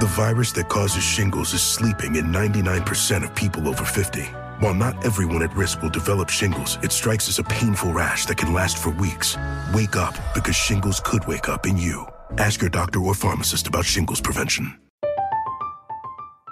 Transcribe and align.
The 0.00 0.06
virus 0.06 0.50
that 0.52 0.68
causes 0.68 1.04
shingles 1.04 1.54
is 1.54 1.62
sleeping 1.62 2.16
in 2.16 2.24
99% 2.24 3.22
of 3.22 3.32
people 3.36 3.68
over 3.68 3.84
50. 3.84 4.22
While 4.58 4.74
not 4.74 5.04
everyone 5.04 5.40
at 5.44 5.54
risk 5.54 5.82
will 5.82 5.88
develop 5.88 6.30
shingles, 6.30 6.78
it 6.82 6.90
strikes 6.90 7.28
as 7.28 7.38
a 7.38 7.44
painful 7.44 7.92
rash 7.92 8.26
that 8.26 8.36
can 8.36 8.52
last 8.52 8.76
for 8.76 8.90
weeks. 8.90 9.36
Wake 9.72 9.94
up 9.94 10.16
because 10.34 10.56
shingles 10.56 10.98
could 10.98 11.24
wake 11.28 11.48
up 11.48 11.64
in 11.64 11.76
you. 11.76 12.06
Ask 12.38 12.60
your 12.60 12.70
doctor 12.70 12.98
or 12.98 13.14
pharmacist 13.14 13.68
about 13.68 13.84
shingles 13.84 14.20
prevention. 14.20 14.76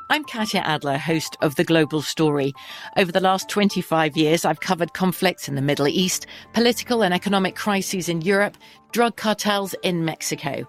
I'm 0.09 0.23
Katya 0.23 0.61
Adler, 0.61 0.99
host 0.99 1.37
of 1.41 1.57
The 1.57 1.65
Global 1.65 2.01
Story. 2.01 2.53
Over 2.97 3.11
the 3.11 3.19
last 3.19 3.49
25 3.49 4.17
years, 4.17 4.45
I've 4.45 4.61
covered 4.61 4.93
conflicts 4.93 5.49
in 5.49 5.57
the 5.57 5.63
Middle 5.63 5.89
East, 5.89 6.27
political 6.53 7.03
and 7.03 7.13
economic 7.13 7.57
crises 7.57 8.09
in 8.09 8.21
Europe, 8.21 8.57
drug 8.93 9.17
cartels 9.17 9.75
in 9.83 10.05
Mexico. 10.05 10.69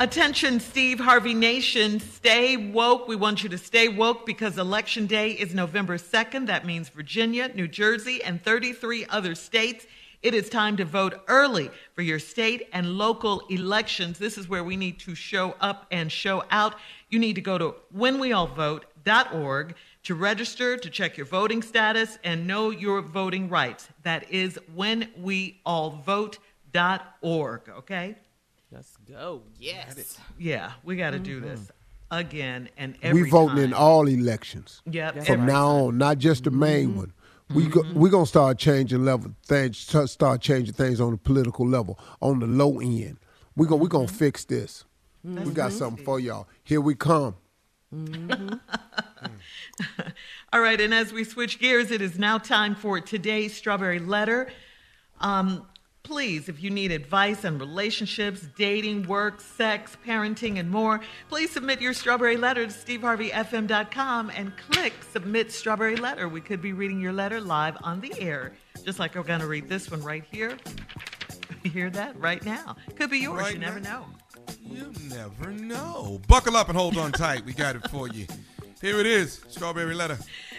Attention, 0.00 0.58
Steve 0.58 0.98
Harvey 0.98 1.34
Nation, 1.34 2.00
stay 2.00 2.56
woke. 2.56 3.06
We 3.06 3.14
want 3.14 3.44
you 3.44 3.48
to 3.50 3.56
stay 3.56 3.86
woke 3.86 4.26
because 4.26 4.58
Election 4.58 5.06
Day 5.06 5.30
is 5.30 5.54
November 5.54 5.98
2nd. 5.98 6.48
That 6.48 6.66
means 6.66 6.88
Virginia, 6.88 7.52
New 7.54 7.68
Jersey, 7.68 8.20
and 8.20 8.42
33 8.42 9.06
other 9.06 9.36
states. 9.36 9.86
It 10.20 10.34
is 10.34 10.48
time 10.48 10.76
to 10.78 10.84
vote 10.84 11.22
early 11.28 11.70
for 11.94 12.02
your 12.02 12.18
state 12.18 12.68
and 12.72 12.98
local 12.98 13.46
elections. 13.48 14.18
This 14.18 14.36
is 14.36 14.48
where 14.48 14.64
we 14.64 14.76
need 14.76 14.98
to 14.98 15.14
show 15.14 15.54
up 15.60 15.86
and 15.92 16.10
show 16.10 16.42
out. 16.50 16.74
You 17.08 17.20
need 17.20 17.36
to 17.36 17.40
go 17.40 17.56
to 17.56 17.76
whenweallvote.org 17.96 19.76
to 20.02 20.14
register, 20.16 20.76
to 20.76 20.90
check 20.90 21.16
your 21.16 21.26
voting 21.26 21.62
status, 21.62 22.18
and 22.24 22.48
know 22.48 22.70
your 22.70 23.00
voting 23.00 23.48
rights. 23.48 23.86
That 24.02 24.28
is 24.28 24.58
whenweallvote.org, 24.76 27.68
okay? 27.68 28.16
Let's 28.74 28.96
go. 29.08 29.42
Yes. 29.60 30.18
Yeah, 30.36 30.72
we 30.82 30.96
got 30.96 31.10
to 31.10 31.20
do 31.20 31.38
this 31.38 31.60
mm-hmm. 31.60 32.18
again 32.18 32.68
and 32.76 32.96
every 33.02 33.22
we 33.22 33.30
voting 33.30 33.56
time. 33.56 33.64
in 33.66 33.72
all 33.72 34.08
elections 34.08 34.82
Yep, 34.90 35.24
from 35.24 35.42
every 35.42 35.46
now 35.46 35.68
on, 35.68 35.98
not 35.98 36.18
just 36.18 36.42
the 36.42 36.50
main 36.50 36.88
mm-hmm. 36.88 36.98
one. 36.98 37.12
We 37.54 37.68
go, 37.68 37.82
mm-hmm. 37.82 38.00
we 38.00 38.10
gonna 38.10 38.26
start 38.26 38.58
changing 38.58 39.04
level 39.04 39.30
things, 39.44 39.78
start 40.10 40.40
changing 40.40 40.74
things 40.74 41.00
on 41.00 41.12
the 41.12 41.18
political 41.18 41.68
level, 41.68 42.00
on 42.20 42.40
the 42.40 42.46
low 42.46 42.80
end. 42.80 43.18
We 43.54 43.68
go 43.68 43.76
we 43.76 43.86
gonna 43.88 44.08
fix 44.08 44.44
this. 44.44 44.84
We 45.22 45.52
got 45.52 45.72
something 45.72 46.04
for 46.04 46.18
y'all. 46.18 46.48
Here 46.64 46.80
we 46.80 46.96
come. 46.96 47.36
All 50.52 50.60
right, 50.60 50.80
and 50.80 50.92
as 50.92 51.12
we 51.12 51.22
switch 51.22 51.60
gears, 51.60 51.92
it 51.92 52.02
is 52.02 52.18
now 52.18 52.38
time 52.38 52.74
for 52.74 53.00
today's 53.00 53.54
strawberry 53.54 54.00
letter. 54.00 54.50
Um, 55.20 55.66
please, 56.04 56.48
if 56.48 56.62
you 56.62 56.70
need 56.70 56.92
advice 56.92 57.44
on 57.44 57.58
relationships, 57.58 58.46
dating, 58.56 59.08
work, 59.08 59.40
sex, 59.40 59.96
parenting, 60.06 60.60
and 60.60 60.70
more, 60.70 61.00
please 61.28 61.50
submit 61.50 61.80
your 61.80 61.94
strawberry 61.94 62.36
letter 62.36 62.66
to 62.66 62.72
steveharveyfm.com 62.72 64.30
and 64.30 64.52
click 64.70 64.92
submit 65.10 65.50
strawberry 65.50 65.96
letter. 65.96 66.28
We 66.28 66.40
could 66.40 66.62
be 66.62 66.72
reading 66.72 67.00
your 67.00 67.12
letter 67.12 67.40
live 67.40 67.76
on 67.82 68.00
the 68.00 68.14
air, 68.20 68.52
just 68.84 68.98
like 68.98 69.14
we're 69.14 69.22
going 69.22 69.40
to 69.40 69.48
read 69.48 69.68
this 69.68 69.90
one 69.90 70.02
right 70.02 70.24
here. 70.30 70.56
You 71.64 71.70
hear 71.72 71.90
that 71.90 72.18
right 72.20 72.44
now? 72.44 72.76
Could 72.94 73.10
be 73.10 73.18
yours. 73.18 73.40
Right 73.40 73.54
you 73.54 73.58
never 73.58 73.80
now. 73.80 74.06
know. 74.38 74.54
You 74.62 74.92
never 75.08 75.50
know. 75.52 76.20
Buckle 76.28 76.56
up 76.56 76.68
and 76.68 76.76
hold 76.76 76.98
on 76.98 77.12
tight. 77.12 77.44
We 77.46 77.54
got 77.54 77.76
it 77.76 77.90
for 77.90 78.08
you. 78.08 78.26
Here 78.80 79.00
it 79.00 79.06
is 79.06 79.40
Strawberry 79.48 79.94
Letter. 79.94 80.18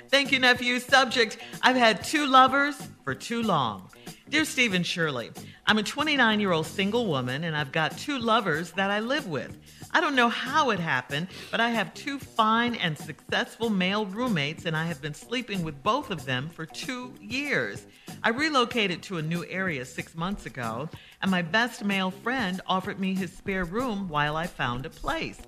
Thank 0.09 0.31
you, 0.31 0.39
nephew. 0.39 0.79
Subject 0.79 1.37
I've 1.61 1.75
had 1.75 2.03
two 2.03 2.25
lovers 2.25 2.75
for 3.03 3.13
too 3.13 3.43
long. 3.43 3.89
Dear 4.27 4.43
Stephen 4.43 4.81
Shirley, 4.81 5.29
I'm 5.67 5.77
a 5.77 5.83
29 5.83 6.39
year 6.39 6.51
old 6.51 6.65
single 6.65 7.05
woman 7.05 7.43
and 7.43 7.55
I've 7.55 7.71
got 7.71 7.95
two 7.95 8.17
lovers 8.17 8.71
that 8.71 8.89
I 8.89 8.99
live 8.99 9.27
with. 9.27 9.55
I 9.91 10.01
don't 10.01 10.15
know 10.15 10.29
how 10.29 10.71
it 10.71 10.79
happened, 10.79 11.27
but 11.51 11.59
I 11.59 11.69
have 11.69 11.93
two 11.93 12.17
fine 12.17 12.73
and 12.73 12.97
successful 12.97 13.69
male 13.69 14.07
roommates 14.07 14.65
and 14.65 14.75
I 14.75 14.87
have 14.87 14.99
been 14.99 15.13
sleeping 15.13 15.63
with 15.63 15.83
both 15.83 16.09
of 16.09 16.25
them 16.25 16.49
for 16.49 16.65
two 16.65 17.13
years. 17.21 17.85
I 18.23 18.29
relocated 18.29 19.03
to 19.03 19.19
a 19.19 19.21
new 19.21 19.45
area 19.45 19.85
six 19.85 20.15
months 20.15 20.47
ago, 20.47 20.89
and 21.21 21.29
my 21.29 21.43
best 21.43 21.83
male 21.83 22.09
friend 22.09 22.61
offered 22.65 22.99
me 22.99 23.13
his 23.13 23.31
spare 23.31 23.63
room 23.63 24.09
while 24.09 24.35
I 24.35 24.47
found 24.47 24.87
a 24.87 24.89
place. 24.89 25.39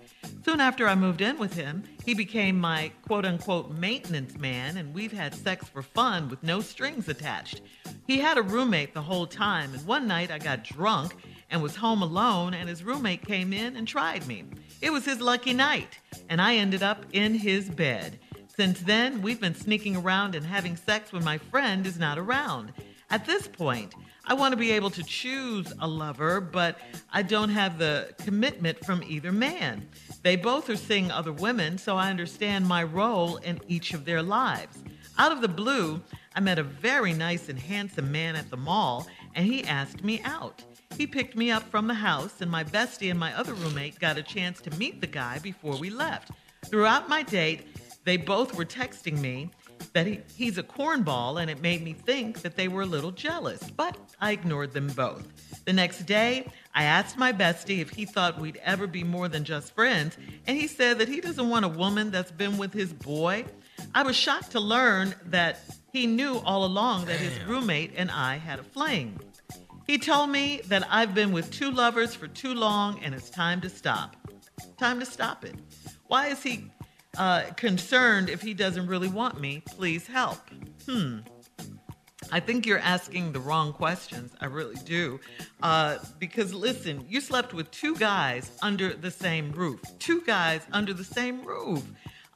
Soon 0.45 0.61
after 0.61 0.87
I 0.87 0.95
moved 0.95 1.21
in 1.21 1.37
with 1.37 1.53
him, 1.53 1.83
he 2.05 2.13
became 2.13 2.57
my 2.57 2.91
quote 3.05 3.25
unquote 3.25 3.71
maintenance 3.71 4.37
man, 4.37 4.77
and 4.77 4.93
we've 4.93 5.11
had 5.11 5.35
sex 5.35 5.67
for 5.67 5.81
fun 5.81 6.29
with 6.29 6.41
no 6.41 6.61
strings 6.61 7.09
attached. 7.09 7.61
He 8.05 8.19
had 8.19 8.37
a 8.37 8.41
roommate 8.41 8.93
the 8.93 9.01
whole 9.01 9.27
time, 9.27 9.73
and 9.73 9.85
one 9.85 10.07
night 10.07 10.31
I 10.31 10.39
got 10.39 10.63
drunk 10.63 11.15
and 11.49 11.61
was 11.61 11.75
home 11.75 12.01
alone, 12.01 12.53
and 12.53 12.69
his 12.69 12.83
roommate 12.83 13.25
came 13.25 13.51
in 13.51 13.75
and 13.75 13.87
tried 13.87 14.25
me. 14.25 14.45
It 14.81 14.91
was 14.91 15.05
his 15.05 15.19
lucky 15.19 15.53
night, 15.53 15.99
and 16.29 16.41
I 16.41 16.55
ended 16.55 16.81
up 16.81 17.05
in 17.11 17.35
his 17.35 17.69
bed. 17.69 18.19
Since 18.55 18.81
then, 18.81 19.21
we've 19.21 19.41
been 19.41 19.53
sneaking 19.53 19.97
around 19.97 20.33
and 20.33 20.45
having 20.45 20.77
sex 20.77 21.11
when 21.11 21.23
my 21.23 21.37
friend 21.37 21.85
is 21.85 21.99
not 21.99 22.17
around. 22.17 22.73
At 23.09 23.25
this 23.25 23.47
point, 23.47 23.93
I 24.25 24.33
want 24.33 24.51
to 24.51 24.57
be 24.57 24.71
able 24.71 24.89
to 24.89 25.03
choose 25.03 25.71
a 25.79 25.87
lover, 25.87 26.41
but 26.41 26.77
I 27.13 27.21
don't 27.21 27.49
have 27.49 27.77
the 27.77 28.13
commitment 28.17 28.83
from 28.85 29.01
either 29.03 29.31
man. 29.31 29.87
They 30.27 30.35
both 30.35 30.69
are 30.69 30.75
seeing 30.75 31.09
other 31.09 31.31
women, 31.31 31.77
so 31.77 31.95
I 31.95 32.09
understand 32.09 32.67
my 32.67 32.83
role 32.83 33.37
in 33.37 33.61
each 33.69 33.93
of 33.93 34.03
their 34.03 34.21
lives. 34.21 34.77
Out 35.17 35.31
of 35.31 35.39
the 35.39 35.47
blue, 35.47 36.01
I 36.35 36.41
met 36.41 36.59
a 36.59 36.63
very 36.63 37.13
nice 37.13 37.47
and 37.47 37.57
handsome 37.57 38.11
man 38.11 38.35
at 38.35 38.49
the 38.49 38.57
mall, 38.57 39.07
and 39.35 39.45
he 39.45 39.63
asked 39.63 40.03
me 40.03 40.21
out. 40.25 40.61
He 40.97 41.07
picked 41.07 41.37
me 41.37 41.49
up 41.49 41.63
from 41.71 41.87
the 41.87 41.93
house, 41.93 42.41
and 42.41 42.51
my 42.51 42.65
bestie 42.65 43.09
and 43.09 43.17
my 43.17 43.33
other 43.37 43.53
roommate 43.53 44.01
got 44.01 44.17
a 44.17 44.21
chance 44.21 44.59
to 44.63 44.77
meet 44.77 44.99
the 44.99 45.07
guy 45.07 45.39
before 45.39 45.77
we 45.77 45.89
left. 45.89 46.31
Throughout 46.65 47.07
my 47.07 47.23
date, 47.23 47.65
they 48.03 48.17
both 48.17 48.53
were 48.53 48.65
texting 48.65 49.21
me 49.21 49.49
that 49.97 50.05
he, 50.05 50.19
he's 50.35 50.59
a 50.59 50.63
cornball, 50.63 51.41
and 51.41 51.49
it 51.49 51.59
made 51.59 51.81
me 51.81 51.91
think 51.91 52.43
that 52.43 52.55
they 52.55 52.67
were 52.67 52.83
a 52.83 52.85
little 52.85 53.09
jealous, 53.09 53.59
but 53.71 53.97
I 54.21 54.31
ignored 54.31 54.71
them 54.71 54.89
both. 54.89 55.25
The 55.65 55.73
next 55.73 56.03
day, 56.03 56.47
I 56.75 56.83
asked 56.83 57.17
my 57.17 57.33
bestie 57.33 57.79
if 57.79 57.89
he 57.89 58.05
thought 58.05 58.39
we'd 58.39 58.61
ever 58.63 58.85
be 58.85 59.03
more 59.03 59.27
than 59.27 59.43
just 59.43 59.73
friends, 59.73 60.15
and 60.45 60.55
he 60.55 60.67
said 60.67 60.99
that 60.99 61.07
he 61.07 61.19
doesn't 61.19 61.49
want 61.49 61.65
a 61.65 61.67
woman 61.67 62.11
that's 62.11 62.29
been 62.29 62.59
with 62.59 62.73
his 62.73 62.93
boy. 62.93 63.45
I 63.95 64.03
was 64.03 64.15
shocked 64.15 64.51
to 64.51 64.59
learn 64.59 65.15
that 65.25 65.61
he 65.91 66.05
knew 66.05 66.43
all 66.45 66.63
along 66.63 67.05
that 67.05 67.19
his 67.19 67.43
roommate 67.45 67.93
and 67.95 68.11
I 68.11 68.35
had 68.35 68.59
a 68.59 68.63
flame. 68.63 69.17
He 69.87 69.97
told 69.97 70.29
me 70.29 70.61
that 70.65 70.87
I've 70.91 71.15
been 71.15 71.31
with 71.31 71.49
two 71.49 71.71
lovers 71.71 72.13
for 72.13 72.27
too 72.27 72.53
long 72.53 72.99
and 73.03 73.15
it's 73.15 73.31
time 73.31 73.61
to 73.61 73.69
stop. 73.69 74.15
Time 74.77 74.99
to 74.99 75.07
stop 75.07 75.43
it. 75.43 75.55
Why 76.05 76.27
is 76.27 76.43
he 76.43 76.69
uh, 77.17 77.43
concerned 77.55 78.29
if 78.29 78.41
he 78.41 78.53
doesn't 78.53 78.87
really 78.87 79.07
want 79.07 79.39
me? 79.39 79.63
Please 79.65 80.07
help. 80.07 80.39
Hmm. 80.85 81.19
I 82.31 82.39
think 82.39 82.65
you're 82.65 82.79
asking 82.79 83.31
the 83.31 83.39
wrong 83.39 83.73
questions. 83.73 84.33
I 84.41 84.45
really 84.47 84.75
do. 84.83 85.19
Uh, 85.61 85.97
because 86.19 86.53
listen, 86.53 87.05
you 87.07 87.21
slept 87.21 87.53
with 87.53 87.71
two 87.71 87.95
guys 87.95 88.51
under 88.61 88.93
the 88.93 89.11
same 89.11 89.51
roof. 89.51 89.81
Two 89.99 90.21
guys 90.21 90.61
under 90.71 90.93
the 90.93 91.03
same 91.03 91.43
roof. 91.43 91.83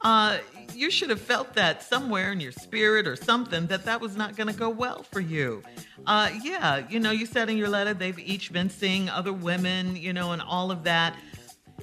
Uh, 0.02 0.38
you 0.74 0.90
should 0.90 1.10
have 1.10 1.20
felt 1.20 1.54
that 1.54 1.82
somewhere 1.82 2.32
in 2.32 2.40
your 2.40 2.52
spirit 2.52 3.06
or 3.06 3.14
something 3.14 3.66
that 3.68 3.84
that 3.84 4.00
was 4.00 4.16
not 4.16 4.36
going 4.36 4.48
to 4.48 4.54
go 4.54 4.68
well 4.68 5.04
for 5.04 5.20
you. 5.20 5.62
Uh, 6.06 6.30
yeah, 6.42 6.82
you 6.88 6.98
know, 6.98 7.12
you 7.12 7.24
said 7.24 7.48
in 7.48 7.56
your 7.56 7.68
letter 7.68 7.94
they've 7.94 8.18
each 8.18 8.52
been 8.52 8.68
seeing 8.68 9.08
other 9.08 9.32
women, 9.32 9.94
you 9.94 10.12
know, 10.12 10.32
and 10.32 10.42
all 10.42 10.70
of 10.72 10.82
that. 10.84 11.14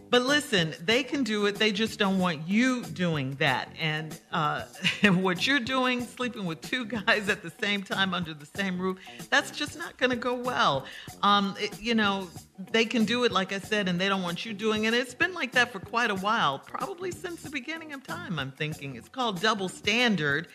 But 0.10 0.24
listen, 0.24 0.74
they 0.84 1.04
can 1.04 1.24
do 1.24 1.46
it. 1.46 1.56
They 1.56 1.72
just 1.72 2.00
don't 2.00 2.18
want 2.18 2.48
you 2.48 2.84
doing 2.84 3.36
that. 3.36 3.70
And 3.80 4.18
uh, 4.32 4.64
what 5.04 5.46
you're 5.46 5.60
doing, 5.60 6.06
sleeping 6.06 6.46
with 6.46 6.62
two 6.62 6.86
guys 6.86 7.30
at 7.30 7.44
the 7.44 7.52
same 7.62 7.84
time 7.84 8.14
under 8.14 8.34
the 8.34 8.48
same 8.48 8.80
roof, 8.80 8.98
that's 9.30 9.52
just 9.52 9.78
not 9.78 9.98
going 9.98 10.10
to 10.10 10.16
go 10.16 10.34
well. 10.34 10.86
Um, 11.22 11.56
it, 11.60 11.80
you 11.80 11.94
know, 11.94 12.28
they 12.72 12.86
can 12.86 13.06
do 13.06 13.24
it, 13.24 13.32
like 13.32 13.54
I 13.54 13.60
said, 13.60 13.88
and 13.88 14.02
they 14.02 14.10
don't 14.10 14.24
want 14.24 14.46
you 14.46 14.54
doing 14.54 14.86
it. 14.86 14.94
It's 14.94 15.14
been 15.14 15.34
like 15.34 15.52
that 15.52 15.72
for 15.72 15.80
quite 15.80 16.10
a 16.10 16.16
while, 16.16 16.58
probably 16.60 17.12
since 17.12 17.44
the 17.44 17.50
beginning 17.52 17.94
of 17.94 18.04
time, 18.04 18.40
I'm 18.40 18.52
thinking. 18.52 18.96
It's 18.96 19.10
called 19.10 19.40
double 19.42 19.70
standard. 19.70 20.48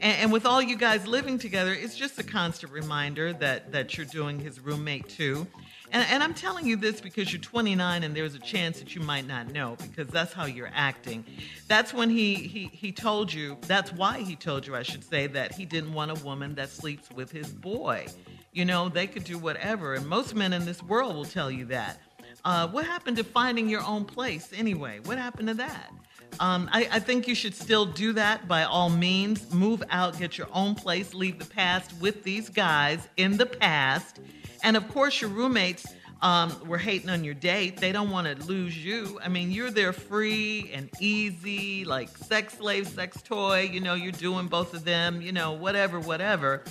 And, 0.00 0.18
and 0.18 0.32
with 0.32 0.46
all 0.46 0.62
you 0.62 0.76
guys 0.76 1.06
living 1.06 1.38
together, 1.38 1.74
it's 1.74 1.96
just 1.96 2.18
a 2.18 2.22
constant 2.22 2.72
reminder 2.72 3.32
that, 3.34 3.72
that 3.72 3.96
you're 3.96 4.06
doing 4.06 4.38
his 4.38 4.60
roommate 4.60 5.08
too. 5.08 5.48
And, 5.92 6.06
and, 6.08 6.22
I'm 6.22 6.34
telling 6.34 6.66
you 6.66 6.76
this 6.76 7.00
because 7.00 7.32
you're 7.32 7.40
29 7.40 8.04
and 8.04 8.14
there's 8.14 8.34
a 8.34 8.38
chance 8.38 8.78
that 8.78 8.94
you 8.94 9.00
might 9.00 9.26
not 9.26 9.52
know 9.52 9.76
because 9.82 10.06
that's 10.08 10.32
how 10.32 10.44
you're 10.44 10.70
acting. 10.72 11.24
That's 11.66 11.92
when 11.92 12.10
he, 12.10 12.34
he, 12.34 12.66
he 12.66 12.92
told 12.92 13.32
you, 13.32 13.58
that's 13.62 13.92
why 13.92 14.20
he 14.20 14.36
told 14.36 14.66
you, 14.66 14.76
I 14.76 14.82
should 14.82 15.02
say, 15.02 15.26
that 15.28 15.52
he 15.52 15.64
didn't 15.64 15.92
want 15.92 16.12
a 16.12 16.24
woman 16.24 16.54
that 16.54 16.70
sleeps 16.70 17.10
with 17.10 17.32
his 17.32 17.48
boy. 17.48 18.06
You 18.52 18.64
know, 18.64 18.88
they 18.88 19.08
could 19.08 19.24
do 19.24 19.36
whatever. 19.36 19.94
And 19.94 20.06
most 20.06 20.34
men 20.34 20.52
in 20.52 20.64
this 20.64 20.82
world 20.82 21.16
will 21.16 21.24
tell 21.24 21.50
you 21.50 21.64
that. 21.66 22.00
Uh, 22.44 22.68
what 22.68 22.86
happened 22.86 23.16
to 23.16 23.24
finding 23.24 23.68
your 23.68 23.82
own 23.82 24.04
place 24.04 24.50
anyway? 24.54 25.00
What 25.04 25.18
happened 25.18 25.48
to 25.48 25.54
that? 25.54 25.90
Um, 26.38 26.70
I, 26.72 26.88
I, 26.92 27.00
think 27.00 27.26
you 27.26 27.34
should 27.34 27.54
still 27.54 27.84
do 27.84 28.12
that 28.12 28.46
by 28.46 28.62
all 28.62 28.88
means. 28.88 29.52
Move 29.52 29.82
out, 29.90 30.16
get 30.16 30.38
your 30.38 30.46
own 30.52 30.76
place, 30.76 31.12
leave 31.12 31.40
the 31.40 31.44
past 31.44 31.92
with 32.00 32.22
these 32.22 32.48
guys 32.48 33.08
in 33.16 33.36
the 33.36 33.46
past 33.46 34.20
and 34.62 34.76
of 34.76 34.88
course, 34.88 35.20
your 35.20 35.30
roommates 35.30 35.86
um, 36.22 36.54
were 36.66 36.78
hating 36.78 37.08
on 37.08 37.24
your 37.24 37.34
date. 37.34 37.78
They 37.78 37.92
don't 37.92 38.10
want 38.10 38.26
to 38.26 38.46
lose 38.46 38.76
you. 38.82 39.18
I 39.22 39.28
mean, 39.28 39.50
you're 39.50 39.70
there 39.70 39.92
free 39.92 40.70
and 40.72 40.90
easy, 41.00 41.84
like 41.84 42.16
sex 42.16 42.58
slave, 42.58 42.88
sex 42.88 43.22
toy. 43.22 43.70
You 43.72 43.80
know, 43.80 43.94
you're 43.94 44.12
doing 44.12 44.46
both 44.46 44.74
of 44.74 44.84
them, 44.84 45.22
you 45.22 45.32
know, 45.32 45.52
whatever, 45.52 45.98
whatever. 45.98 46.62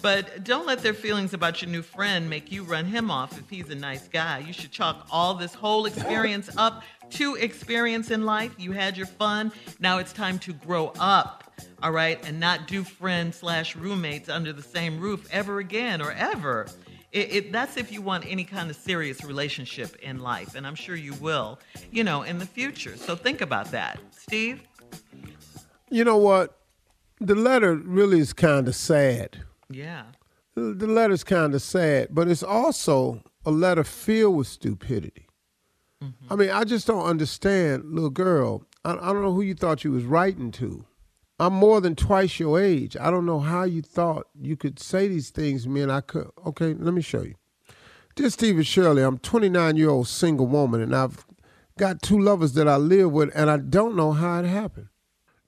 But 0.00 0.44
don't 0.44 0.66
let 0.66 0.80
their 0.80 0.92
feelings 0.92 1.32
about 1.32 1.62
your 1.62 1.70
new 1.70 1.80
friend 1.80 2.28
make 2.28 2.52
you 2.52 2.62
run 2.62 2.84
him 2.84 3.10
off 3.10 3.38
if 3.38 3.48
he's 3.48 3.70
a 3.70 3.74
nice 3.74 4.06
guy. 4.08 4.40
You 4.40 4.52
should 4.52 4.70
chalk 4.70 5.06
all 5.10 5.32
this 5.32 5.54
whole 5.54 5.86
experience 5.86 6.50
up 6.58 6.82
to 7.10 7.36
experience 7.36 8.10
in 8.10 8.26
life. 8.26 8.54
You 8.58 8.72
had 8.72 8.98
your 8.98 9.06
fun. 9.06 9.50
Now 9.80 9.98
it's 9.98 10.12
time 10.12 10.38
to 10.40 10.52
grow 10.52 10.92
up, 10.98 11.54
all 11.82 11.90
right, 11.90 12.22
and 12.26 12.38
not 12.38 12.66
do 12.66 12.84
friends 12.84 13.36
slash 13.36 13.76
roommates 13.76 14.28
under 14.28 14.52
the 14.52 14.62
same 14.62 15.00
roof 15.00 15.26
ever 15.30 15.58
again 15.58 16.02
or 16.02 16.12
ever. 16.12 16.66
It, 17.14 17.32
it, 17.32 17.52
that's 17.52 17.76
if 17.76 17.92
you 17.92 18.02
want 18.02 18.24
any 18.26 18.42
kind 18.42 18.68
of 18.68 18.74
serious 18.74 19.22
relationship 19.22 19.94
in 20.02 20.18
life, 20.18 20.56
and 20.56 20.66
I'm 20.66 20.74
sure 20.74 20.96
you 20.96 21.14
will, 21.14 21.60
you 21.92 22.02
know, 22.02 22.22
in 22.22 22.38
the 22.38 22.46
future. 22.46 22.96
So 22.96 23.14
think 23.14 23.40
about 23.40 23.70
that. 23.70 24.00
Steve? 24.10 24.62
You 25.90 26.02
know 26.02 26.16
what? 26.16 26.58
The 27.20 27.36
letter 27.36 27.76
really 27.76 28.18
is 28.18 28.32
kind 28.32 28.66
of 28.66 28.74
sad. 28.74 29.44
Yeah. 29.70 30.02
The 30.56 30.88
letter's 30.88 31.22
kind 31.22 31.54
of 31.54 31.62
sad, 31.62 32.08
but 32.10 32.26
it's 32.26 32.42
also 32.42 33.22
a 33.46 33.52
letter 33.52 33.84
filled 33.84 34.36
with 34.36 34.48
stupidity. 34.48 35.28
Mm-hmm. 36.02 36.32
I 36.32 36.36
mean, 36.36 36.50
I 36.50 36.64
just 36.64 36.84
don't 36.88 37.04
understand, 37.04 37.94
little 37.94 38.10
girl. 38.10 38.66
I, 38.84 38.92
I 38.92 39.12
don't 39.12 39.22
know 39.22 39.32
who 39.32 39.42
you 39.42 39.54
thought 39.54 39.84
you 39.84 39.92
was 39.92 40.04
writing 40.04 40.50
to. 40.52 40.84
I'm 41.38 41.52
more 41.52 41.80
than 41.80 41.96
twice 41.96 42.38
your 42.38 42.60
age. 42.60 42.96
I 43.00 43.10
don't 43.10 43.26
know 43.26 43.40
how 43.40 43.64
you 43.64 43.82
thought 43.82 44.28
you 44.40 44.56
could 44.56 44.78
say 44.78 45.08
these 45.08 45.30
things 45.30 45.66
man. 45.66 45.90
I 45.90 46.00
could. 46.00 46.30
Okay, 46.46 46.74
let 46.74 46.94
me 46.94 47.02
show 47.02 47.22
you. 47.22 47.34
Dear 48.14 48.30
Stephen 48.30 48.62
Shirley, 48.62 49.02
I'm 49.02 49.18
29 49.18 49.76
year 49.76 49.90
old 49.90 50.06
single 50.06 50.46
woman 50.46 50.80
and 50.80 50.94
I've 50.94 51.26
got 51.76 52.02
two 52.02 52.18
lovers 52.18 52.52
that 52.52 52.68
I 52.68 52.76
live 52.76 53.10
with 53.10 53.32
and 53.34 53.50
I 53.50 53.56
don't 53.56 53.96
know 53.96 54.12
how 54.12 54.40
it 54.40 54.46
happened. 54.46 54.88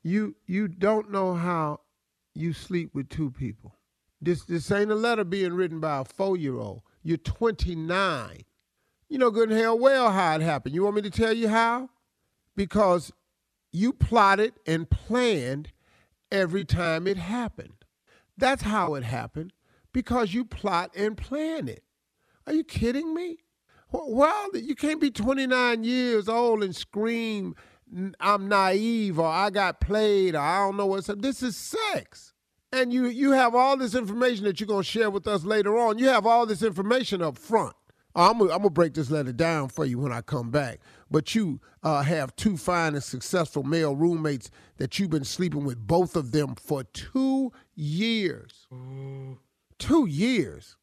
You 0.03 0.35
you 0.47 0.67
don't 0.67 1.11
know 1.11 1.35
how 1.35 1.81
you 2.35 2.53
sleep 2.53 2.91
with 2.93 3.09
two 3.09 3.31
people. 3.31 3.77
This 4.21 4.44
this 4.44 4.71
ain't 4.73 4.91
a 4.91 4.97
letter 4.97 5.25
being 5.25 5.55
written 5.55 5.79
by 5.79 5.99
a 5.99 6.05
four 6.05 6.37
year 6.37 6.59
old. 6.59 6.82
You're 7.05 7.19
29. 7.19 8.44
You 9.09 9.19
know 9.19 9.31
good 9.31 9.50
and 9.50 9.59
hell 9.59 9.79
well 9.79 10.11
how 10.11 10.35
it 10.35 10.43
happened. 10.43 10.75
You 10.75 10.82
want 10.82 10.97
me 10.97 11.03
to 11.03 11.11
tell 11.11 11.32
you 11.32 11.47
how? 11.49 11.91
Because 12.56 13.12
you 13.71 13.93
plotted 13.93 14.55
and 14.67 14.91
planned 14.91 15.71
every 16.31 16.64
time 16.64 17.06
it 17.06 17.17
happened. 17.17 17.84
That's 18.37 18.62
how 18.62 18.94
it 18.94 19.05
happened 19.05 19.52
because 19.93 20.34
you 20.34 20.44
plot 20.44 20.90
and 20.94 21.17
plan 21.17 21.69
it. 21.69 21.82
Are 22.46 22.52
you 22.52 22.64
kidding 22.64 23.14
me? 23.14 23.38
Well, 23.90 24.49
you 24.55 24.75
can't 24.75 25.00
be 25.00 25.11
29 25.11 25.84
years 25.84 26.28
old 26.28 26.62
and 26.62 26.75
scream, 26.75 27.55
I'm 28.20 28.49
naive 28.49 29.19
or 29.19 29.28
I 29.28 29.50
got 29.50 29.81
played 29.81 30.34
or 30.34 30.41
I 30.41 30.58
don't 30.58 30.77
know 30.77 30.86
what's 30.86 31.08
up. 31.08 31.22
This 31.22 31.43
is 31.43 31.56
sex. 31.56 32.32
And 32.72 32.93
you, 32.93 33.06
you 33.06 33.31
have 33.32 33.55
all 33.55 33.77
this 33.77 33.94
information 33.94 34.44
that 34.44 34.60
you're 34.60 34.67
going 34.67 34.82
to 34.82 34.89
share 34.89 35.08
with 35.08 35.27
us 35.27 35.44
later 35.44 35.79
on. 35.79 35.98
You 35.98 36.08
have 36.08 36.27
all 36.27 36.46
this 36.46 36.62
information 36.62 37.22
up 37.22 37.39
front. 37.39 37.77
I'm 38.17 38.39
going 38.39 38.63
to 38.63 38.70
break 38.70 38.94
this 38.94 39.11
letter 39.11 39.32
down 39.32 39.69
for 39.69 39.85
you 39.85 39.99
when 39.99 40.13
I 40.13 40.23
come 40.23 40.51
back 40.51 40.81
but 41.11 41.35
you 41.35 41.61
uh, 41.82 42.03
have 42.03 42.35
two 42.37 42.56
fine 42.56 42.94
and 42.94 43.03
successful 43.03 43.63
male 43.63 43.94
roommates 43.94 44.51
that 44.79 44.99
you've 44.99 45.11
been 45.11 45.25
sleeping 45.25 45.65
with 45.65 45.87
both 45.87 46.17
of 46.17 46.32
them 46.32 46.55
for 46.55 46.85
two 46.85 47.53
years. 47.75 48.67
Mm. 48.73 49.39
Two 49.79 50.06
years. 50.06 50.77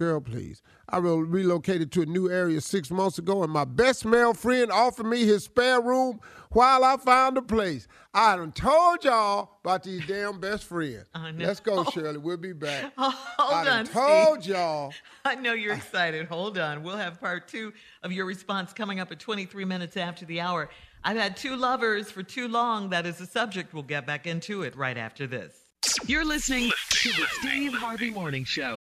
Girl, 0.00 0.18
please. 0.18 0.62
I 0.88 0.96
relocated 0.96 1.92
to 1.92 2.00
a 2.00 2.06
new 2.06 2.30
area 2.30 2.62
six 2.62 2.90
months 2.90 3.18
ago, 3.18 3.42
and 3.42 3.52
my 3.52 3.66
best 3.66 4.06
male 4.06 4.32
friend 4.32 4.72
offered 4.72 5.04
me 5.04 5.26
his 5.26 5.44
spare 5.44 5.78
room 5.82 6.20
while 6.52 6.84
I 6.84 6.96
found 6.96 7.36
a 7.36 7.42
place. 7.42 7.86
I 8.14 8.34
done 8.36 8.52
told 8.52 9.04
y'all 9.04 9.58
about 9.62 9.82
these 9.82 10.06
damn 10.06 10.40
best 10.40 10.64
friends. 10.64 11.04
Let's 11.36 11.60
go, 11.60 11.84
Shirley. 11.92 12.16
We'll 12.16 12.38
be 12.38 12.54
back. 12.54 12.94
hold 12.96 13.14
I 13.38 13.64
done 13.66 13.78
on, 13.80 13.84
told 13.84 14.42
Steve. 14.42 14.54
y'all. 14.54 14.94
I 15.26 15.34
know 15.34 15.52
you're 15.52 15.74
excited. 15.74 16.26
Hold 16.28 16.56
on. 16.56 16.82
We'll 16.82 16.96
have 16.96 17.20
part 17.20 17.46
two 17.46 17.74
of 18.02 18.10
your 18.10 18.24
response 18.24 18.72
coming 18.72 19.00
up 19.00 19.12
at 19.12 19.18
23 19.18 19.66
minutes 19.66 19.98
after 19.98 20.24
the 20.24 20.40
hour. 20.40 20.70
I've 21.04 21.18
had 21.18 21.36
two 21.36 21.56
lovers 21.56 22.10
for 22.10 22.22
too 22.22 22.48
long. 22.48 22.88
That 22.88 23.04
is 23.04 23.18
the 23.18 23.26
subject. 23.26 23.74
We'll 23.74 23.82
get 23.82 24.06
back 24.06 24.26
into 24.26 24.62
it 24.62 24.74
right 24.76 24.96
after 24.96 25.26
this. 25.26 25.66
You're 26.06 26.24
listening 26.24 26.70
to 26.90 27.08
the 27.10 27.26
Steve 27.40 27.74
Harvey 27.74 28.10
Morning 28.10 28.44
Show. 28.44 28.76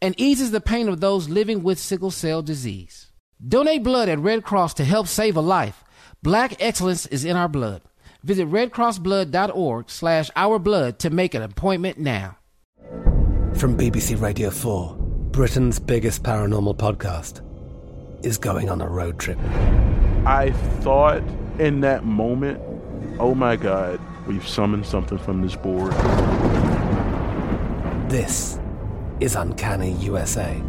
and 0.00 0.14
eases 0.18 0.50
the 0.50 0.60
pain 0.60 0.88
of 0.88 1.00
those 1.00 1.28
living 1.28 1.62
with 1.62 1.78
sickle 1.78 2.10
cell 2.10 2.42
disease. 2.42 3.10
Donate 3.46 3.82
blood 3.82 4.08
at 4.08 4.18
Red 4.18 4.44
Cross 4.44 4.74
to 4.74 4.84
help 4.84 5.08
save 5.08 5.36
a 5.36 5.40
life. 5.40 5.84
Black 6.22 6.54
excellence 6.60 7.06
is 7.06 7.24
in 7.24 7.36
our 7.36 7.48
blood. 7.48 7.82
Visit 8.22 8.48
redcrossblood.org 8.48 9.90
slash 9.90 10.30
ourblood 10.36 10.98
to 10.98 11.10
make 11.10 11.34
an 11.34 11.42
appointment 11.42 11.98
now. 11.98 12.38
From 13.54 13.76
BBC 13.76 14.20
Radio 14.20 14.50
4, 14.50 14.96
Britain's 15.32 15.80
biggest 15.80 16.22
paranormal 16.22 16.76
podcast 16.76 17.42
is 18.24 18.38
going 18.38 18.70
on 18.70 18.80
a 18.80 18.88
road 18.88 19.18
trip. 19.18 19.38
I 20.24 20.52
thought 20.80 21.22
in 21.58 21.80
that 21.80 22.04
moment, 22.04 22.60
oh 23.18 23.34
my 23.34 23.56
God, 23.56 24.00
we've 24.26 24.46
summoned 24.46 24.86
something 24.86 25.18
from 25.18 25.42
this 25.42 25.56
board. 25.56 25.92
This 28.08 28.58
is 29.22 29.36
Uncanny 29.36 29.92
USA. 30.00 30.60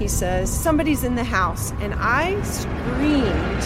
He 0.00 0.08
says, 0.08 0.52
Somebody's 0.52 1.04
in 1.04 1.14
the 1.14 1.22
house, 1.22 1.70
and 1.80 1.94
I 1.96 2.42
screamed. 2.42 3.62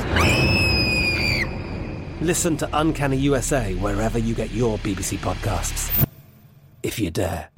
Listen 2.21 2.59
to 2.59 2.69
Uncanny 2.75 3.17
USA 3.17 3.75
wherever 3.77 4.19
you 4.19 4.35
get 4.35 4.51
your 4.51 4.77
BBC 4.79 5.17
podcasts, 5.17 6.07
if 6.83 6.99
you 6.99 7.11
dare. 7.11 7.49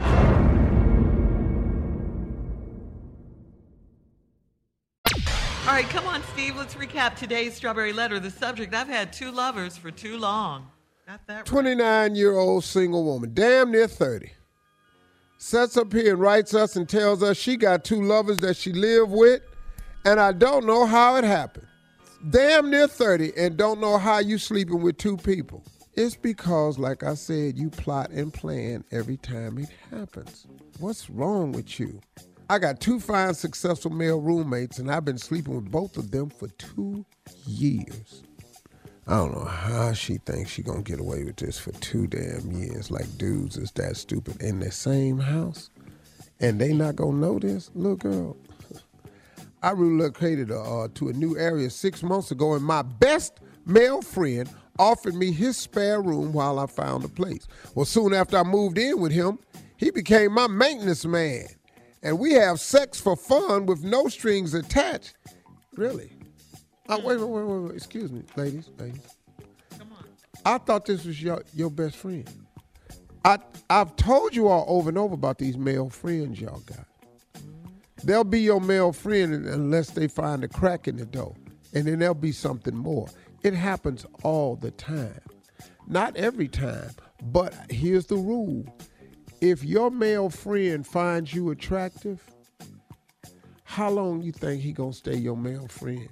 All 5.66 5.76
right, 5.76 5.88
come 5.88 6.06
on, 6.06 6.22
Steve. 6.34 6.56
Let's 6.56 6.76
recap 6.76 7.16
today's 7.16 7.54
strawberry 7.54 7.92
letter. 7.92 8.20
The 8.20 8.30
subject 8.30 8.72
I've 8.74 8.86
had 8.86 9.12
two 9.12 9.32
lovers 9.32 9.76
for 9.76 9.90
too 9.90 10.18
long. 10.18 10.68
Got 11.08 11.26
that 11.26 11.36
right. 11.38 11.46
29 11.46 12.14
year 12.14 12.36
old 12.36 12.62
single 12.62 13.02
woman, 13.02 13.32
damn 13.34 13.72
near 13.72 13.88
30, 13.88 14.30
sets 15.40 15.78
up 15.78 15.92
here 15.92 16.12
and 16.12 16.20
writes 16.20 16.54
us 16.54 16.76
and 16.76 16.88
tells 16.88 17.22
us 17.22 17.36
she 17.36 17.56
got 17.56 17.82
two 17.82 18.02
lovers 18.02 18.38
that 18.38 18.56
she 18.56 18.72
lived 18.72 19.10
with, 19.10 19.40
and 20.04 20.20
I 20.20 20.32
don't 20.32 20.66
know 20.66 20.84
how 20.84 21.16
it 21.16 21.24
happened. 21.24 21.66
Damn 22.28 22.70
near 22.70 22.86
30 22.86 23.32
and 23.36 23.56
don't 23.56 23.80
know 23.80 23.96
how 23.96 24.18
you 24.18 24.36
sleeping 24.36 24.82
with 24.82 24.98
two 24.98 25.16
people. 25.16 25.64
It's 25.94 26.14
because, 26.14 26.78
like 26.78 27.02
I 27.02 27.14
said, 27.14 27.58
you 27.58 27.70
plot 27.70 28.10
and 28.10 28.32
plan 28.32 28.84
every 28.92 29.16
time 29.16 29.58
it 29.58 29.70
happens. 29.90 30.46
What's 30.78 31.08
wrong 31.08 31.52
with 31.52 31.80
you? 31.80 32.00
I 32.50 32.58
got 32.58 32.80
two 32.80 33.00
fine, 33.00 33.32
successful 33.34 33.90
male 33.90 34.20
roommates, 34.20 34.78
and 34.78 34.90
I've 34.90 35.04
been 35.04 35.18
sleeping 35.18 35.54
with 35.54 35.70
both 35.70 35.96
of 35.96 36.10
them 36.10 36.28
for 36.30 36.48
two 36.48 37.06
years. 37.46 38.22
I 39.06 39.16
don't 39.16 39.34
know 39.34 39.44
how 39.44 39.92
she 39.92 40.18
thinks 40.18 40.50
she 40.50 40.62
gonna 40.62 40.82
get 40.82 41.00
away 41.00 41.24
with 41.24 41.36
this 41.36 41.58
for 41.58 41.72
two 41.72 42.06
damn 42.06 42.52
years. 42.52 42.90
Like 42.90 43.18
dudes 43.18 43.56
is 43.56 43.72
that 43.72 43.96
stupid 43.96 44.40
in 44.40 44.60
the 44.60 44.70
same 44.70 45.18
house, 45.18 45.70
and 46.38 46.60
they 46.60 46.72
not 46.72 46.96
gonna 46.96 47.16
know 47.16 47.38
this. 47.38 47.70
Look, 47.74 48.00
girl, 48.00 48.36
I 49.62 49.72
relocated 49.72 50.50
uh, 50.50 50.88
to 50.94 51.08
a 51.08 51.12
new 51.12 51.36
area 51.36 51.70
six 51.70 52.02
months 52.02 52.30
ago, 52.30 52.54
and 52.54 52.64
my 52.64 52.82
best 52.82 53.40
male 53.66 54.02
friend 54.02 54.48
offered 54.78 55.14
me 55.14 55.32
his 55.32 55.56
spare 55.56 56.00
room 56.00 56.32
while 56.32 56.58
I 56.58 56.66
found 56.66 57.04
a 57.04 57.08
place. 57.08 57.46
Well, 57.74 57.86
soon 57.86 58.14
after 58.14 58.38
I 58.38 58.42
moved 58.44 58.78
in 58.78 59.00
with 59.00 59.12
him, 59.12 59.38
he 59.76 59.90
became 59.90 60.32
my 60.32 60.46
maintenance 60.46 61.04
man, 61.04 61.46
and 62.02 62.18
we 62.18 62.32
have 62.34 62.60
sex 62.60 63.00
for 63.00 63.16
fun 63.16 63.66
with 63.66 63.82
no 63.82 64.08
strings 64.08 64.54
attached. 64.54 65.16
Really? 65.76 66.12
Uh, 66.90 66.98
wait, 67.04 67.20
wait, 67.20 67.28
wait, 67.28 67.44
wait, 67.44 67.58
wait. 67.60 67.76
Excuse 67.76 68.10
me, 68.10 68.22
ladies, 68.34 68.68
ladies. 68.76 69.16
Come 69.78 69.92
on. 69.96 70.04
I 70.44 70.58
thought 70.58 70.86
this 70.86 71.04
was 71.04 71.22
your 71.22 71.44
your 71.54 71.70
best 71.70 71.96
friend. 71.96 72.28
I 73.24 73.38
I've 73.70 73.94
told 73.94 74.34
you 74.34 74.48
all 74.48 74.64
over 74.66 74.88
and 74.88 74.98
over 74.98 75.14
about 75.14 75.38
these 75.38 75.56
male 75.56 75.88
friends 75.88 76.40
y'all 76.40 76.58
got. 76.60 76.86
They'll 78.02 78.24
be 78.24 78.40
your 78.40 78.60
male 78.60 78.92
friend 78.92 79.46
unless 79.46 79.90
they 79.90 80.08
find 80.08 80.42
a 80.42 80.48
crack 80.48 80.88
in 80.88 80.96
the 80.96 81.06
door. 81.06 81.36
And 81.74 81.86
then 81.86 82.00
there'll 82.00 82.14
be 82.14 82.32
something 82.32 82.76
more. 82.76 83.08
It 83.44 83.54
happens 83.54 84.04
all 84.24 84.56
the 84.56 84.72
time. 84.72 85.20
Not 85.86 86.16
every 86.16 86.48
time, 86.48 86.90
but 87.22 87.54
here's 87.70 88.06
the 88.06 88.16
rule. 88.16 88.64
If 89.40 89.62
your 89.62 89.92
male 89.92 90.28
friend 90.28 90.84
finds 90.84 91.32
you 91.32 91.50
attractive, 91.50 92.20
how 93.62 93.90
long 93.90 94.22
you 94.22 94.32
think 94.32 94.60
he 94.60 94.72
gonna 94.72 94.92
stay 94.92 95.14
your 95.16 95.36
male 95.36 95.68
friend? 95.68 96.08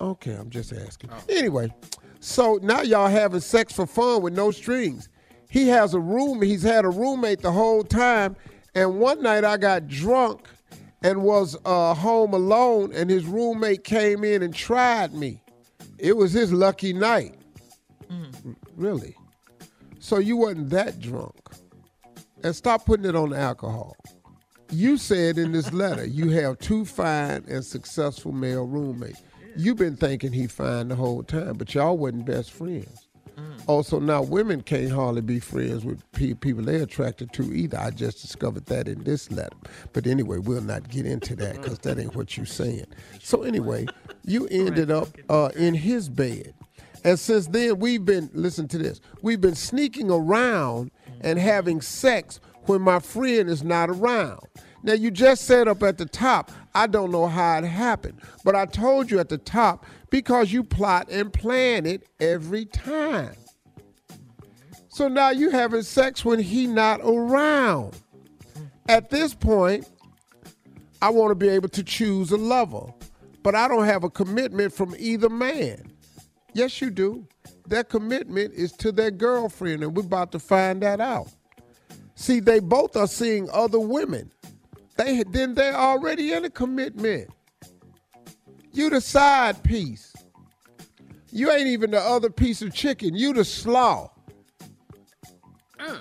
Okay, 0.00 0.32
I'm 0.32 0.50
just 0.50 0.72
asking. 0.72 1.10
Anyway, 1.28 1.72
so 2.20 2.58
now 2.62 2.82
y'all 2.82 3.08
having 3.08 3.40
sex 3.40 3.72
for 3.72 3.86
fun 3.86 4.22
with 4.22 4.34
no 4.34 4.50
strings. 4.50 5.08
He 5.48 5.68
has 5.68 5.94
a 5.94 6.00
room. 6.00 6.42
He's 6.42 6.62
had 6.62 6.84
a 6.84 6.90
roommate 6.90 7.40
the 7.40 7.52
whole 7.52 7.82
time. 7.82 8.36
And 8.74 8.98
one 8.98 9.22
night 9.22 9.44
I 9.44 9.56
got 9.56 9.88
drunk 9.88 10.48
and 11.02 11.22
was 11.22 11.56
uh, 11.64 11.94
home 11.94 12.34
alone, 12.34 12.92
and 12.92 13.08
his 13.08 13.24
roommate 13.26 13.84
came 13.84 14.24
in 14.24 14.42
and 14.42 14.54
tried 14.54 15.14
me. 15.14 15.42
It 15.98 16.16
was 16.16 16.32
his 16.32 16.52
lucky 16.52 16.92
night. 16.92 17.36
Really? 18.74 19.16
So 19.98 20.18
you 20.18 20.36
wasn't 20.36 20.70
that 20.70 21.00
drunk. 21.00 21.34
And 22.44 22.54
stop 22.54 22.84
putting 22.84 23.06
it 23.06 23.16
on 23.16 23.30
the 23.30 23.38
alcohol. 23.38 23.96
You 24.70 24.96
said 24.98 25.38
in 25.38 25.52
this 25.52 25.72
letter 25.72 26.04
you 26.04 26.30
have 26.30 26.58
two 26.58 26.84
fine 26.84 27.44
and 27.48 27.64
successful 27.64 28.32
male 28.32 28.66
roommates. 28.66 29.22
You've 29.56 29.78
been 29.78 29.96
thinking 29.96 30.32
he 30.32 30.46
fine 30.46 30.88
the 30.88 30.96
whole 30.96 31.22
time, 31.22 31.54
but 31.54 31.74
y'all 31.74 31.96
wasn't 31.96 32.26
best 32.26 32.52
friends. 32.52 33.08
Mm. 33.38 33.62
Also, 33.66 34.00
now 34.00 34.22
women 34.22 34.62
can't 34.62 34.90
hardly 34.90 35.20
be 35.20 35.40
friends 35.40 35.84
with 35.84 36.10
pe- 36.12 36.34
people 36.34 36.62
they're 36.62 36.82
attracted 36.82 37.32
to 37.34 37.52
either. 37.52 37.78
I 37.78 37.90
just 37.90 38.22
discovered 38.22 38.66
that 38.66 38.88
in 38.88 39.04
this 39.04 39.30
letter. 39.30 39.56
But 39.92 40.06
anyway, 40.06 40.38
we'll 40.38 40.62
not 40.62 40.88
get 40.88 41.06
into 41.06 41.36
that 41.36 41.56
mm. 41.56 41.62
because 41.62 41.78
that 41.80 41.98
ain't 41.98 42.14
what 42.14 42.36
you're 42.36 42.46
saying. 42.46 42.86
So 43.20 43.42
anyway, 43.42 43.86
you 44.24 44.46
ended 44.48 44.90
up 44.90 45.08
uh, 45.28 45.50
in 45.56 45.74
his 45.74 46.08
bed. 46.08 46.54
And 47.04 47.18
since 47.18 47.46
then, 47.48 47.78
we've 47.78 48.04
been, 48.04 48.30
listen 48.32 48.68
to 48.68 48.78
this, 48.78 49.00
we've 49.22 49.40
been 49.40 49.54
sneaking 49.54 50.10
around 50.10 50.90
and 51.20 51.38
mm. 51.38 51.42
having 51.42 51.80
sex 51.80 52.40
when 52.64 52.82
my 52.82 53.00
friend 53.00 53.48
is 53.48 53.62
not 53.62 53.90
around. 53.90 54.40
Now, 54.86 54.92
you 54.92 55.10
just 55.10 55.46
said 55.46 55.66
up 55.66 55.82
at 55.82 55.98
the 55.98 56.06
top, 56.06 56.52
I 56.72 56.86
don't 56.86 57.10
know 57.10 57.26
how 57.26 57.58
it 57.58 57.64
happened, 57.64 58.20
but 58.44 58.54
I 58.54 58.66
told 58.66 59.10
you 59.10 59.18
at 59.18 59.28
the 59.28 59.36
top 59.36 59.84
because 60.10 60.52
you 60.52 60.62
plot 60.62 61.08
and 61.10 61.32
plan 61.32 61.86
it 61.86 62.08
every 62.20 62.66
time. 62.66 63.34
So 64.86 65.08
now 65.08 65.30
you 65.30 65.50
having 65.50 65.82
sex 65.82 66.24
when 66.24 66.38
he 66.38 66.68
not 66.68 67.00
around. 67.02 67.98
At 68.88 69.10
this 69.10 69.34
point, 69.34 69.88
I 71.02 71.10
want 71.10 71.32
to 71.32 71.34
be 71.34 71.48
able 71.48 71.68
to 71.70 71.82
choose 71.82 72.30
a 72.30 72.36
lover, 72.36 72.86
but 73.42 73.56
I 73.56 73.66
don't 73.66 73.86
have 73.86 74.04
a 74.04 74.10
commitment 74.10 74.72
from 74.72 74.94
either 75.00 75.28
man. 75.28 75.90
Yes, 76.54 76.80
you 76.80 76.90
do. 76.90 77.26
Their 77.66 77.82
commitment 77.82 78.54
is 78.54 78.70
to 78.74 78.92
their 78.92 79.10
girlfriend, 79.10 79.82
and 79.82 79.96
we're 79.96 80.04
about 80.04 80.30
to 80.30 80.38
find 80.38 80.80
that 80.82 81.00
out. 81.00 81.26
See, 82.14 82.38
they 82.38 82.60
both 82.60 82.96
are 82.96 83.08
seeing 83.08 83.50
other 83.50 83.80
women. 83.80 84.30
They 84.96 85.22
then 85.24 85.54
they're 85.54 85.74
already 85.74 86.32
in 86.32 86.44
a 86.44 86.50
commitment. 86.50 87.30
You 88.72 88.90
the 88.90 89.00
side 89.00 89.62
piece. 89.62 90.12
You 91.30 91.50
ain't 91.50 91.66
even 91.66 91.90
the 91.90 92.00
other 92.00 92.30
piece 92.30 92.62
of 92.62 92.74
chicken. 92.74 93.14
You 93.14 93.34
the 93.34 93.44
slaw. 93.44 94.10
Mm. 95.78 96.00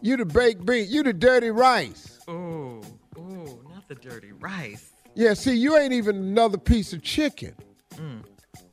You 0.00 0.16
the 0.16 0.24
baked 0.24 0.64
bean. 0.66 0.86
You 0.88 1.02
the 1.02 1.12
dirty 1.12 1.50
rice. 1.50 2.18
Oh, 2.26 2.80
oh, 3.16 3.60
not 3.68 3.86
the 3.88 3.94
dirty 3.94 4.32
rice. 4.32 4.92
Yeah, 5.14 5.34
see, 5.34 5.54
you 5.54 5.76
ain't 5.76 5.92
even 5.92 6.16
another 6.16 6.58
piece 6.58 6.92
of 6.92 7.02
chicken. 7.02 7.54
Mm. 7.96 8.24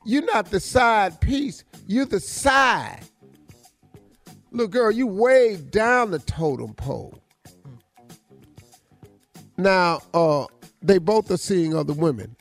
You're 0.05 0.25
not 0.25 0.49
the 0.49 0.59
side 0.59 1.19
piece. 1.19 1.63
You're 1.85 2.05
the 2.05 2.19
side. 2.19 3.01
Look, 4.51 4.71
girl, 4.71 4.91
you 4.91 5.05
way 5.05 5.57
down 5.57 6.11
the 6.11 6.19
totem 6.19 6.73
pole. 6.73 7.21
Now, 9.57 10.01
uh, 10.13 10.45
they 10.83 10.99
both 10.99 11.31
are 11.31 11.37
seeing 11.37 11.75
other 11.75 11.93
women. 11.93 12.35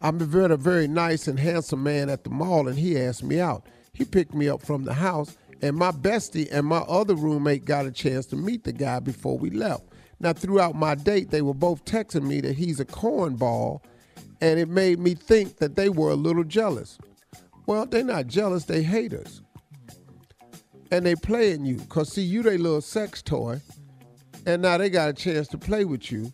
I 0.00 0.10
met 0.10 0.50
a 0.50 0.56
very 0.56 0.88
nice 0.88 1.28
and 1.28 1.38
handsome 1.38 1.82
man 1.82 2.10
at 2.10 2.24
the 2.24 2.30
mall, 2.30 2.66
and 2.66 2.78
he 2.78 2.98
asked 2.98 3.22
me 3.22 3.40
out. 3.40 3.66
He 3.92 4.04
picked 4.04 4.34
me 4.34 4.48
up 4.48 4.62
from 4.62 4.84
the 4.84 4.94
house, 4.94 5.36
and 5.62 5.76
my 5.76 5.92
bestie 5.92 6.48
and 6.50 6.66
my 6.66 6.78
other 6.78 7.14
roommate 7.14 7.64
got 7.64 7.86
a 7.86 7.92
chance 7.92 8.26
to 8.26 8.36
meet 8.36 8.64
the 8.64 8.72
guy 8.72 8.98
before 8.98 9.38
we 9.38 9.50
left. 9.50 9.84
Now, 10.20 10.32
throughout 10.32 10.74
my 10.74 10.96
date, 10.96 11.30
they 11.30 11.42
were 11.42 11.54
both 11.54 11.84
texting 11.84 12.24
me 12.24 12.40
that 12.40 12.56
he's 12.56 12.80
a 12.80 12.84
cornball, 12.84 13.80
and 14.40 14.58
it 14.58 14.68
made 14.68 14.98
me 14.98 15.14
think 15.14 15.58
that 15.58 15.76
they 15.76 15.88
were 15.88 16.10
a 16.10 16.16
little 16.16 16.44
jealous. 16.44 16.98
Well, 17.66 17.86
they're 17.86 18.02
not 18.02 18.26
jealous, 18.26 18.64
they 18.64 18.82
haters. 18.82 19.42
And 20.90 21.06
they 21.06 21.14
playing 21.14 21.66
you, 21.66 21.76
because 21.76 22.12
see, 22.12 22.22
you 22.22 22.42
they 22.42 22.56
little 22.56 22.80
sex 22.80 23.22
toy, 23.22 23.60
and 24.46 24.62
now 24.62 24.78
they 24.78 24.90
got 24.90 25.08
a 25.08 25.12
chance 25.12 25.46
to 25.48 25.58
play 25.58 25.84
with 25.84 26.10
you 26.10 26.32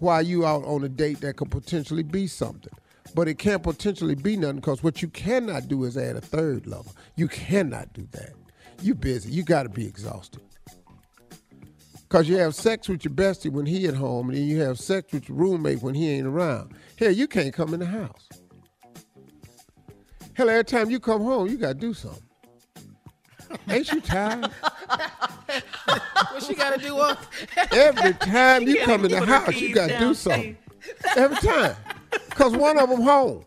while 0.00 0.22
you 0.22 0.46
out 0.46 0.64
on 0.64 0.84
a 0.84 0.88
date 0.88 1.20
that 1.20 1.36
could 1.36 1.50
potentially 1.50 2.02
be 2.02 2.26
something. 2.26 2.72
But 3.14 3.28
it 3.28 3.38
can't 3.38 3.62
potentially 3.62 4.14
be 4.14 4.36
nothing 4.36 4.56
because 4.56 4.82
what 4.82 5.02
you 5.02 5.08
cannot 5.08 5.68
do 5.68 5.84
is 5.84 5.96
add 5.96 6.16
a 6.16 6.20
third 6.20 6.66
lover. 6.66 6.90
You 7.16 7.28
cannot 7.28 7.92
do 7.92 8.06
that. 8.12 8.32
You 8.82 8.94
busy. 8.94 9.30
You 9.30 9.42
got 9.42 9.64
to 9.64 9.68
be 9.68 9.86
exhausted. 9.86 10.42
Because 12.08 12.28
you 12.28 12.36
have 12.36 12.54
sex 12.54 12.88
with 12.88 13.04
your 13.04 13.12
bestie 13.12 13.52
when 13.52 13.66
he 13.66 13.86
at 13.86 13.94
home, 13.94 14.30
and 14.30 14.38
then 14.38 14.44
you 14.46 14.60
have 14.60 14.78
sex 14.78 15.12
with 15.12 15.28
your 15.28 15.36
roommate 15.36 15.82
when 15.82 15.94
he 15.94 16.10
ain't 16.10 16.26
around. 16.26 16.74
Hell, 16.96 17.10
you 17.10 17.26
can't 17.28 17.52
come 17.52 17.74
in 17.74 17.80
the 17.80 17.86
house. 17.86 18.28
Hell, 20.32 20.48
every 20.48 20.64
time 20.64 20.88
you 20.88 21.00
come 21.00 21.22
home, 21.22 21.48
you 21.48 21.58
got 21.58 21.68
to 21.68 21.74
do 21.74 21.92
something. 21.92 22.22
Ain't 23.68 23.92
you 23.92 24.00
tired? 24.00 24.50
what 26.30 26.42
she 26.42 26.54
got 26.54 26.78
to 26.78 26.80
do? 26.80 27.00
Every 27.72 28.12
time 28.20 28.62
you 28.62 28.78
You 28.78 28.84
come 28.84 29.04
in 29.04 29.10
gotta 29.10 29.26
the 29.26 29.32
house, 29.32 29.54
you 29.56 29.74
got 29.74 29.88
to 29.88 29.98
do 29.98 30.14
something. 30.14 30.56
Every 31.16 31.36
time. 31.36 31.76
Because 32.10 32.56
one 32.56 32.78
of 32.78 32.88
them 32.88 33.02
home. 33.02 33.44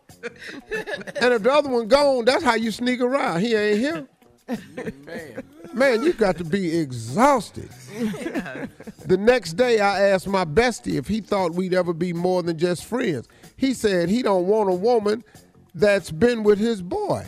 And 1.19 1.33
if 1.33 1.43
the 1.43 1.51
other 1.51 1.69
one 1.69 1.87
gone, 1.87 2.25
that's 2.25 2.43
how 2.43 2.55
you 2.55 2.71
sneak 2.71 3.01
around. 3.01 3.41
He 3.41 3.55
ain't 3.55 3.79
here. 3.79 4.07
Man. 5.05 5.43
Man, 5.73 6.03
you 6.03 6.11
got 6.13 6.37
to 6.37 6.43
be 6.43 6.77
exhausted. 6.79 7.69
The 9.05 9.17
next 9.17 9.53
day, 9.53 9.79
I 9.79 10.09
asked 10.09 10.27
my 10.27 10.43
bestie 10.43 10.95
if 10.95 11.07
he 11.07 11.21
thought 11.21 11.53
we'd 11.53 11.73
ever 11.73 11.93
be 11.93 12.11
more 12.11 12.43
than 12.43 12.57
just 12.57 12.83
friends. 12.85 13.27
He 13.55 13.73
said 13.73 14.09
he 14.09 14.21
don't 14.21 14.47
want 14.47 14.69
a 14.69 14.73
woman 14.73 15.23
that's 15.73 16.11
been 16.11 16.43
with 16.43 16.59
his 16.59 16.81
boy. 16.81 17.25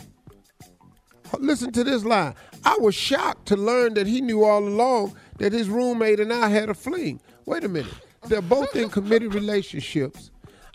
Listen 1.38 1.72
to 1.72 1.84
this 1.84 2.04
line. 2.04 2.34
I 2.64 2.76
was 2.78 2.94
shocked 2.94 3.46
to 3.46 3.56
learn 3.56 3.94
that 3.94 4.06
he 4.06 4.20
knew 4.20 4.44
all 4.44 4.66
along 4.66 5.14
that 5.38 5.52
his 5.52 5.68
roommate 5.68 6.20
and 6.20 6.32
I 6.32 6.48
had 6.48 6.70
a 6.70 6.74
fling. 6.74 7.20
Wait 7.46 7.64
a 7.64 7.68
minute. 7.68 7.92
They're 8.26 8.40
both 8.40 8.74
in 8.74 8.88
committed 8.88 9.34
relationships. 9.34 10.30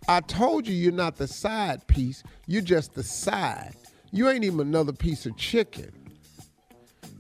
I 0.08 0.22
told 0.22 0.68
you 0.68 0.74
you're 0.76 0.92
not 0.92 1.18
the 1.18 1.28
side 1.28 1.86
piece. 1.88 2.24
You're 2.48 2.62
just 2.62 2.94
the 2.94 3.04
side. 3.04 3.74
You 4.12 4.30
ain't 4.30 4.44
even 4.44 4.60
another 4.60 4.94
piece 4.94 5.26
of 5.26 5.36
chicken. 5.38 5.92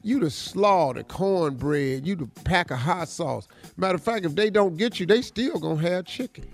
You 0.01 0.19
the 0.19 0.29
slaw, 0.29 0.93
the 0.93 1.03
cornbread, 1.03 2.07
you 2.07 2.15
the 2.15 2.27
pack 2.43 2.71
of 2.71 2.79
hot 2.79 3.09
sauce. 3.09 3.47
Matter 3.75 3.95
of 3.95 4.03
fact, 4.03 4.25
if 4.25 4.35
they 4.35 4.49
don't 4.49 4.77
get 4.77 4.99
you, 4.99 5.05
they 5.05 5.21
still 5.21 5.59
gonna 5.59 5.81
have 5.81 6.05
chicken. 6.05 6.47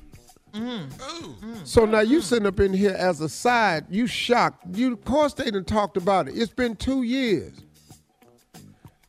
Mm. 0.53 1.67
So 1.67 1.85
now 1.85 1.99
you 1.99 2.21
sitting 2.21 2.47
up 2.47 2.59
in 2.59 2.73
here 2.73 2.95
as 2.97 3.19
a 3.21 3.29
side, 3.29 3.85
you 3.89 4.07
shocked. 4.07 4.65
You 4.75 4.93
of 4.93 5.03
course 5.03 5.33
they 5.33 5.51
done 5.51 5.65
talked 5.65 5.97
about 5.97 6.27
it. 6.27 6.35
It's 6.35 6.51
been 6.51 6.75
two 6.75 7.03
years. 7.03 7.64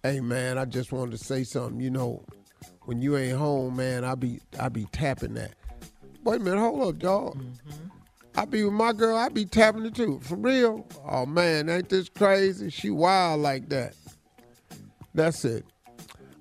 Hey 0.07 0.21
man, 0.21 0.57
I 0.57 0.67
just 0.67 0.93
wanted 0.93 1.19
to 1.19 1.25
say 1.25 1.43
something. 1.43 1.81
You 1.81 1.91
know, 1.91 2.23
when 2.83 3.03
you 3.03 3.17
ain't 3.17 3.37
home, 3.37 3.75
man, 3.75 4.05
I 4.05 4.15
be 4.15 4.39
I 4.57 4.69
be 4.69 4.87
tapping 4.93 5.35
that. 5.35 5.55
Wait 6.23 6.41
a 6.41 6.45
minute, 6.45 6.61
hold 6.61 6.81
up, 6.81 6.99
dog. 7.01 7.37
Mm-hmm. 7.37 7.89
I 8.37 8.45
be 8.45 8.63
with 8.63 8.73
my 8.73 8.93
girl, 8.93 9.17
I 9.17 9.31
be 9.31 9.45
tapping 9.45 9.85
it 9.85 9.97
too. 9.97 10.21
For 10.23 10.37
real? 10.37 10.87
Oh 11.05 11.27
man, 11.27 11.69
ain't 11.69 11.89
this 11.89 12.09
crazy? 12.09 12.71
She 12.71 12.89
wild 12.89 13.41
like 13.41 13.69
that. 13.71 13.97
That's 15.13 15.45
it. 15.45 15.65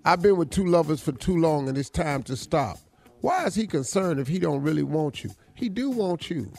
I've 0.06 0.22
been 0.22 0.38
with 0.38 0.52
two 0.52 0.68
lovers 0.68 1.02
for 1.02 1.14
too 1.14 1.40
long 1.40 1.68
and 1.68 1.76
it's 1.76 1.90
time 1.90 2.22
to 2.24 2.38
stop. 2.38 2.78
Why 3.22 3.46
is 3.46 3.56
he 3.56 3.66
concerned 3.66 4.20
if 4.20 4.28
he 4.28 4.38
don't 4.38 4.62
really 4.62 4.84
want 4.84 5.24
you? 5.24 5.32
He 5.56 5.70
do 5.70 5.90
want 5.90 6.30
you. 6.30 6.54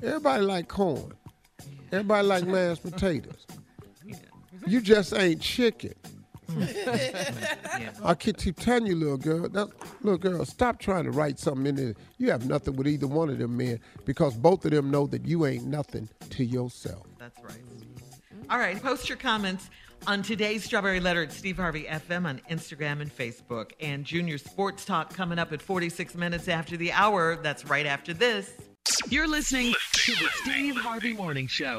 Everybody 0.00 0.44
like 0.44 0.68
corn. 0.68 1.12
Everybody 1.90 2.28
like 2.28 2.46
mashed 2.46 2.84
potatoes. 2.84 3.48
You 4.66 4.80
just 4.80 5.14
ain't 5.14 5.40
chicken. 5.40 5.94
I 8.04 8.14
keep 8.14 8.36
keep 8.38 8.60
telling 8.60 8.86
you, 8.86 8.96
little 8.96 9.16
girl. 9.16 9.48
That, 9.48 9.68
little 10.02 10.18
girl, 10.18 10.44
stop 10.44 10.78
trying 10.78 11.04
to 11.04 11.10
write 11.10 11.38
something 11.38 11.66
in 11.66 11.76
there. 11.76 11.94
You 12.18 12.30
have 12.30 12.46
nothing 12.46 12.76
with 12.76 12.86
either 12.86 13.06
one 13.06 13.30
of 13.30 13.38
them 13.38 13.56
men 13.56 13.80
because 14.04 14.34
both 14.34 14.64
of 14.64 14.70
them 14.70 14.90
know 14.90 15.06
that 15.06 15.26
you 15.26 15.46
ain't 15.46 15.66
nothing 15.66 16.08
to 16.30 16.44
yourself. 16.44 17.06
That's 17.18 17.42
right. 17.42 17.62
All 18.50 18.58
right, 18.58 18.80
post 18.80 19.08
your 19.08 19.16
comments 19.16 19.70
on 20.06 20.22
today's 20.22 20.64
Strawberry 20.64 21.00
Letter 21.00 21.22
at 21.22 21.32
Steve 21.32 21.56
Harvey 21.56 21.84
FM 21.84 22.26
on 22.26 22.40
Instagram 22.50 23.00
and 23.00 23.14
Facebook. 23.14 23.70
And 23.80 24.04
Junior 24.04 24.36
Sports 24.36 24.84
Talk 24.84 25.14
coming 25.14 25.38
up 25.38 25.52
at 25.52 25.62
46 25.62 26.14
minutes 26.14 26.48
after 26.48 26.76
the 26.76 26.92
hour. 26.92 27.36
That's 27.36 27.64
right 27.64 27.86
after 27.86 28.12
this. 28.12 28.52
You're 29.08 29.28
listening 29.28 29.72
to 29.92 30.12
the 30.12 30.28
Steve 30.42 30.76
Harvey 30.76 31.14
Morning 31.14 31.46
Show. 31.46 31.78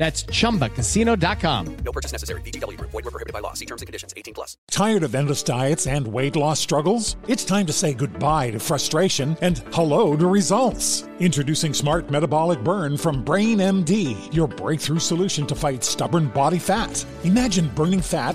That's 0.00 0.22
chumbacasino.com. 0.22 1.76
No 1.84 1.92
purchase 1.92 2.12
necessary. 2.12 2.40
VGW 2.40 2.78
Group. 2.78 2.90
Void 2.90 3.04
were 3.04 3.10
prohibited 3.10 3.34
by 3.34 3.40
law. 3.40 3.52
See 3.52 3.66
terms 3.66 3.82
and 3.82 3.86
conditions. 3.86 4.14
18 4.16 4.32
plus. 4.32 4.56
Tired 4.70 5.02
of 5.02 5.14
endless 5.14 5.42
diets 5.42 5.86
and 5.86 6.08
weight 6.08 6.36
loss 6.36 6.58
struggles? 6.58 7.16
It's 7.28 7.44
time 7.44 7.66
to 7.66 7.72
say 7.74 7.92
goodbye 7.92 8.50
to 8.52 8.58
frustration 8.58 9.36
and 9.42 9.58
hello 9.74 10.16
to 10.16 10.26
results. 10.26 11.04
Introducing 11.18 11.74
Smart 11.74 12.10
Metabolic 12.10 12.64
Burn 12.64 12.96
from 12.96 13.22
Brain 13.22 13.58
MD, 13.58 14.34
your 14.34 14.48
breakthrough 14.48 15.00
solution 15.00 15.46
to 15.46 15.54
fight 15.54 15.84
stubborn 15.84 16.28
body 16.28 16.58
fat. 16.58 17.04
Imagine 17.24 17.68
burning 17.74 18.00
fat, 18.00 18.34